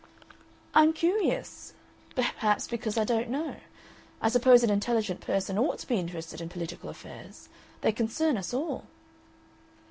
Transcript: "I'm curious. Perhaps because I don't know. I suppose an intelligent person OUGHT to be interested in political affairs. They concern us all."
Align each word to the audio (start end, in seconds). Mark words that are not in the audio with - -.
"I'm 0.73 0.93
curious. 0.93 1.75
Perhaps 2.15 2.67
because 2.67 2.97
I 2.97 3.03
don't 3.03 3.29
know. 3.29 3.57
I 4.19 4.29
suppose 4.29 4.63
an 4.63 4.71
intelligent 4.71 5.21
person 5.21 5.59
OUGHT 5.59 5.77
to 5.77 5.87
be 5.87 5.99
interested 5.99 6.41
in 6.41 6.49
political 6.49 6.89
affairs. 6.89 7.49
They 7.81 7.91
concern 7.91 8.35
us 8.35 8.51
all." 8.51 8.85